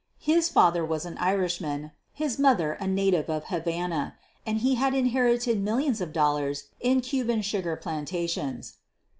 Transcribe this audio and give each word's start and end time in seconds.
His 0.23 0.49
father 0.49 0.83
was 0.83 1.05
an 1.05 1.15
Irishman, 1.19 1.91
his 2.11 2.39
mother 2.39 2.71
a 2.79 2.87
native 2.87 3.29
of 3.29 3.43
Havana, 3.43 4.15
and 4.47 4.57
he 4.57 4.73
had 4.73 4.95
inherited 4.95 5.61
millions 5.61 6.01
of 6.01 6.11
dollars 6.11 6.69
in 6.79 7.01
Cuban 7.01 7.43
sugar 7.43 7.75
plantations. 7.75 8.77